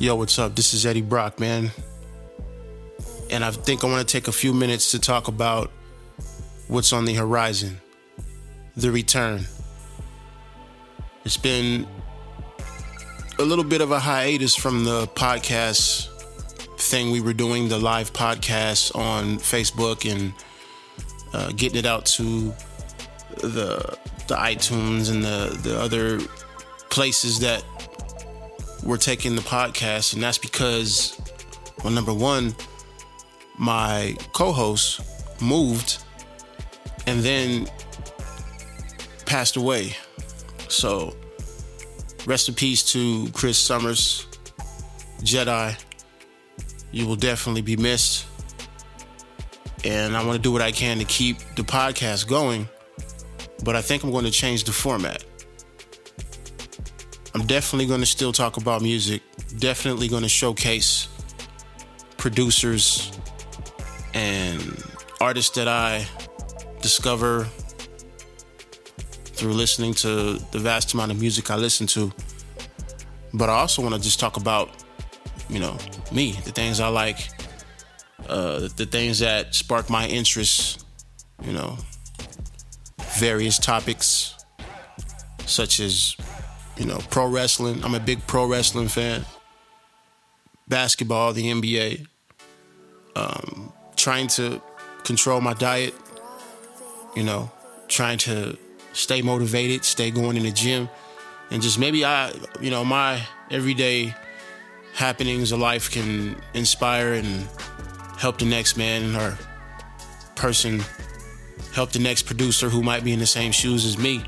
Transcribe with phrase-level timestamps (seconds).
[0.00, 0.56] Yo, what's up?
[0.56, 1.70] This is Eddie Brock, man.
[3.28, 5.70] And I think I want to take a few minutes to talk about
[6.68, 7.78] what's on the horizon
[8.78, 9.44] the return.
[11.26, 11.86] It's been
[13.38, 16.08] a little bit of a hiatus from the podcast
[16.78, 20.32] thing we were doing, the live podcast on Facebook and
[21.34, 22.54] uh, getting it out to
[23.42, 23.98] the
[24.28, 26.20] the iTunes and the the other
[26.88, 27.62] places that
[28.84, 31.20] we're taking the podcast, and that's because,
[31.82, 32.54] well, number one,
[33.58, 35.00] my co-host
[35.40, 36.02] moved
[37.06, 37.68] and then
[39.26, 39.96] passed away.
[40.68, 41.14] So,
[42.26, 44.26] rest in peace to Chris Summers,
[45.20, 45.78] Jedi.
[46.92, 48.26] You will definitely be missed.
[49.84, 52.68] And I want to do what I can to keep the podcast going,
[53.64, 55.24] but I think I'm going to change the format.
[57.34, 59.22] I'm definitely going to still talk about music,
[59.58, 61.08] definitely going to showcase
[62.16, 63.12] producers
[64.14, 64.82] and
[65.20, 66.06] artists that I
[66.82, 67.44] discover
[69.24, 72.12] through listening to the vast amount of music I listen to.
[73.32, 74.70] But I also want to just talk about,
[75.48, 75.78] you know,
[76.10, 77.28] me, the things I like,
[78.28, 80.84] uh, the things that spark my interest,
[81.44, 81.78] you know,
[83.18, 84.34] various topics
[85.46, 86.16] such as
[86.76, 87.84] you know, pro wrestling.
[87.84, 89.24] I'm a big pro wrestling fan.
[90.68, 92.06] Basketball, the NBA.
[93.16, 94.62] Um, trying to
[95.04, 95.94] control my diet.
[97.14, 97.50] You know,
[97.88, 98.56] trying to
[98.92, 100.88] stay motivated, stay going in the gym,
[101.50, 104.14] and just maybe I, you know, my everyday
[104.94, 107.48] happenings of life can inspire and
[108.16, 109.36] help the next man or
[110.36, 110.82] person,
[111.74, 114.24] help the next producer who might be in the same shoes as me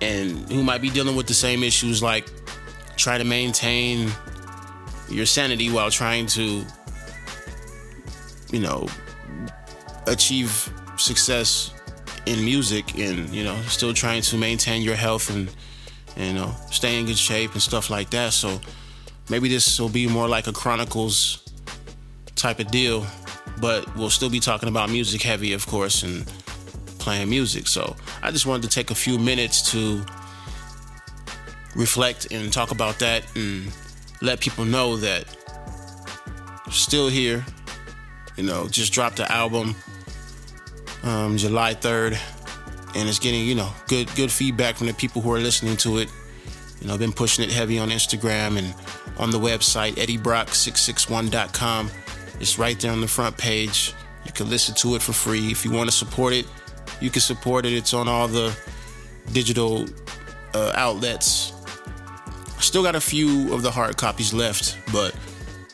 [0.00, 2.28] and who might be dealing with the same issues like
[2.96, 4.10] try to maintain
[5.08, 6.64] your sanity while trying to
[8.52, 8.86] you know
[10.06, 11.72] achieve success
[12.26, 15.50] in music and you know still trying to maintain your health and,
[16.16, 18.32] you know stay in good shape and stuff like that.
[18.32, 18.60] So
[19.30, 21.44] maybe this will be more like a chronicles
[22.34, 23.06] type of deal
[23.60, 26.30] but we'll still be talking about music heavy of course and
[27.08, 27.66] playing music.
[27.66, 30.04] So I just wanted to take a few minutes to
[31.74, 33.72] reflect and talk about that and
[34.20, 35.24] let people know that
[36.66, 37.46] I'm still here.
[38.36, 39.74] You know, just dropped the album
[41.02, 42.18] um, July 3rd,
[42.94, 45.96] and it's getting you know good good feedback from the people who are listening to
[45.96, 46.10] it.
[46.82, 48.74] You know, I've been pushing it heavy on Instagram and
[49.16, 51.90] on the website eddiebrock661.com.
[52.38, 53.94] It's right there on the front page.
[54.26, 55.50] You can listen to it for free.
[55.50, 56.46] If you want to support it,
[57.00, 57.72] you can support it.
[57.72, 58.56] It's on all the
[59.32, 59.86] digital
[60.54, 61.52] uh, outlets.
[62.60, 65.14] Still got a few of the hard copies left, but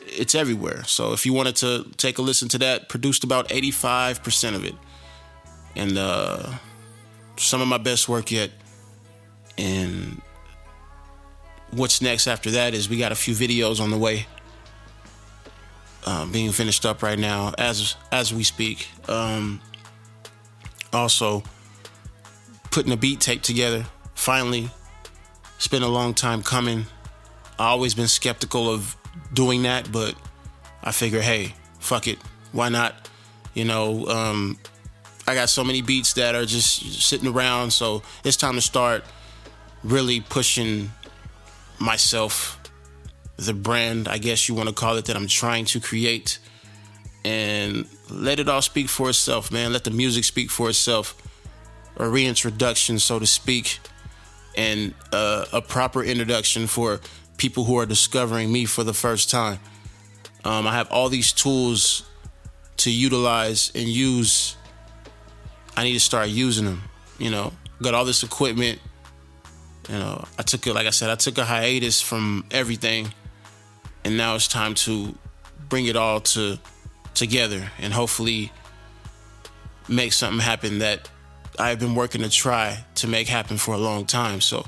[0.05, 0.83] it's everywhere.
[0.83, 4.75] So if you wanted to take a listen to that, produced about 85% of it.
[5.75, 6.53] And uh,
[7.37, 8.51] some of my best work yet.
[9.57, 10.21] And
[11.71, 14.27] what's next after that is we got a few videos on the way.
[16.05, 18.89] Uh, being finished up right now as as we speak.
[19.09, 19.59] Um,
[20.95, 21.43] also
[22.71, 23.85] putting a beat tape together.
[24.15, 24.69] Finally,
[25.57, 26.85] it's been a long time coming.
[27.59, 28.95] I always been skeptical of
[29.33, 30.15] doing that, but
[30.83, 32.19] I figure, hey, fuck it,
[32.51, 33.09] why not?
[33.53, 34.57] You know, um,
[35.27, 39.03] I got so many beats that are just sitting around, so it's time to start
[39.83, 40.91] really pushing
[41.79, 42.59] myself,
[43.37, 46.39] the brand, I guess you want to call it, that I'm trying to create
[47.25, 49.73] and let it all speak for itself, man.
[49.73, 51.19] Let the music speak for itself.
[51.97, 53.79] A reintroduction, so to speak,
[54.55, 56.99] and uh, a proper introduction for
[57.37, 59.59] people who are discovering me for the first time.
[60.43, 62.03] Um, I have all these tools
[62.77, 64.55] to utilize and use.
[65.75, 66.83] I need to start using them.
[67.17, 68.79] You know, got all this equipment.
[69.89, 73.13] You know, I took it, like I said, I took a hiatus from everything,
[74.03, 75.17] and now it's time to
[75.69, 76.59] bring it all to
[77.15, 78.51] together and hopefully
[79.87, 81.09] make something happen that
[81.57, 84.41] I've been working to try to make happen for a long time.
[84.41, 84.65] So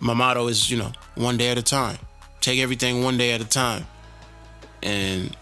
[0.00, 1.98] my motto is, you know, one day at a time.
[2.40, 3.86] Take everything one day at a time.
[4.82, 5.36] And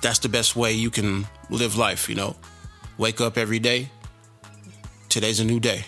[0.00, 2.36] that's the best way you can live life, you know.
[2.96, 3.90] Wake up every day.
[5.08, 5.84] Today's a new day.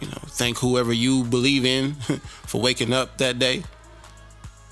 [0.00, 1.94] You know, thank whoever you believe in
[2.46, 3.64] for waking up that day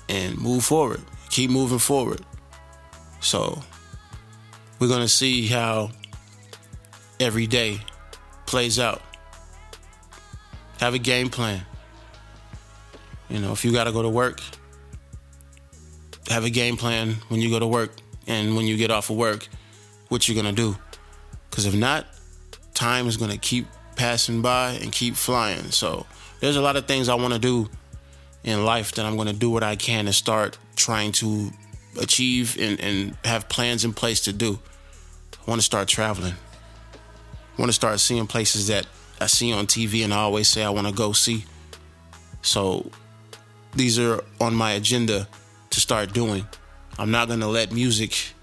[0.09, 1.01] and move forward
[1.33, 2.21] keep moving forward.
[3.19, 3.59] So
[4.77, 5.89] we're going to see how
[7.19, 7.79] every day
[8.45, 9.01] plays out.
[10.79, 11.61] Have a game plan.
[13.29, 14.41] You know, if you got to go to work,
[16.27, 17.93] have a game plan when you go to work
[18.27, 19.47] and when you get off of work,
[20.09, 20.77] what you're going to do.
[21.49, 22.05] Because if not,
[22.75, 23.65] time is going to keep
[23.95, 25.71] passing by and keep flying.
[25.71, 26.05] So
[26.41, 27.69] there's a lot of things I want to do
[28.43, 31.51] in life that I'm going to do what I can to start trying to
[31.99, 34.59] achieve and, and have plans in place to do.
[35.45, 36.33] I want to start traveling.
[36.33, 38.87] I want to start seeing places that
[39.21, 41.45] I see on TV and I always say I want to go see.
[42.41, 42.89] So
[43.73, 45.27] these are on my agenda
[45.69, 46.45] to start doing.
[46.99, 48.33] I'm not going to let music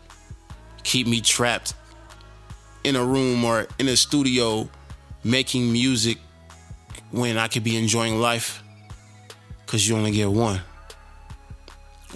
[0.82, 1.74] keep me trapped
[2.84, 4.68] in a room or in a studio
[5.22, 6.18] making music
[7.10, 8.62] when I could be enjoying life
[9.70, 10.60] because you only get one.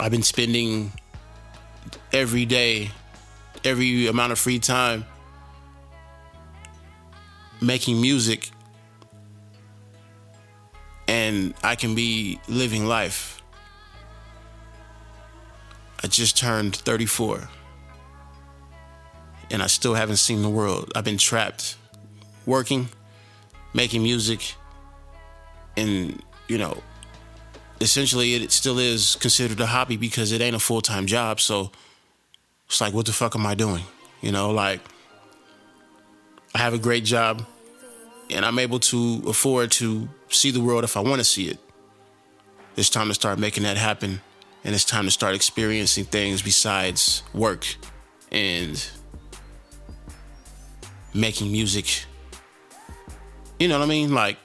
[0.01, 0.91] I've been spending
[2.13, 2.91] every day,
[3.63, 5.05] every amount of free time
[7.61, 8.51] making music
[11.07, 13.41] and I can be living life.
[16.03, 17.49] I just turned 34
[19.53, 20.91] and I still haven't seen the world.
[20.97, 21.77] I've been trapped
[22.47, 22.89] working,
[23.75, 24.57] making music,
[25.77, 26.83] and, you know,
[27.85, 31.41] essentially it still is considered a hobby because it ain't a full time job.
[31.41, 31.71] So
[32.67, 33.85] it's like, what the fuck am I doing?
[34.23, 34.81] You know, like,
[36.55, 37.47] I have a great job
[38.31, 41.59] and I'm able to afford to see the world if I want to see it.
[42.77, 44.21] It's time to start making that happen,
[44.65, 47.77] and it's time to start experiencing things besides work
[48.33, 48.85] and
[51.13, 52.05] making music.
[53.61, 54.13] You know what I mean?
[54.13, 54.39] Like,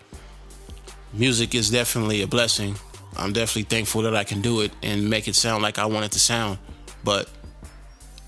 [1.13, 2.75] music is definitely a blessing.
[3.19, 6.05] I'm definitely thankful that I can do it and make it sound like I want
[6.05, 6.57] it to sound,
[7.03, 7.29] but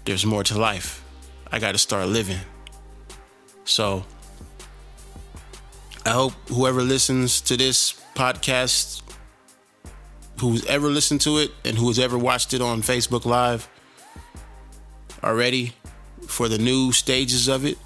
[0.04, 1.04] there's more to life.
[1.50, 2.40] I got to start living.
[3.64, 4.06] So,
[6.06, 9.02] I hope whoever listens to this podcast,
[10.40, 13.70] who's ever listened to it and who's ever watched it on Facebook Live,
[15.24, 15.74] are ready
[16.28, 17.78] for the new stages of it.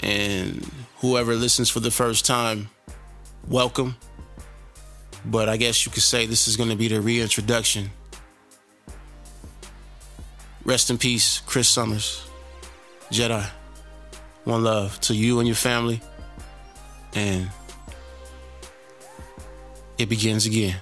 [0.00, 2.70] And whoever listens for the first time,
[3.46, 3.96] welcome.
[5.24, 7.90] But I guess you could say this is going to be the reintroduction.
[10.64, 12.26] Rest in peace, Chris Summers,
[13.10, 13.46] Jedi.
[14.44, 16.00] One love to you and your family
[17.14, 17.50] and
[19.98, 20.76] it begins again.